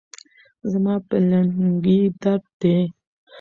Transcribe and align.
زما 0.71 0.95
په 1.07 1.15
لنګې 1.29 1.99
درد 2.21 2.45
دي 2.61 2.77